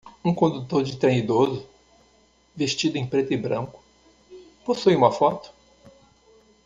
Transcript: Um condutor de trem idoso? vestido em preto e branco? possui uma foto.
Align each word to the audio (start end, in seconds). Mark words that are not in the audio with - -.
Um 0.25 0.33
condutor 0.33 0.83
de 0.83 0.97
trem 0.97 1.19
idoso? 1.19 1.63
vestido 2.55 2.97
em 2.97 3.05
preto 3.05 3.33
e 3.35 3.37
branco? 3.37 3.83
possui 4.65 4.95
uma 4.95 5.11
foto. 5.11 5.53